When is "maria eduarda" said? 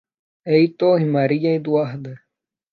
1.05-2.19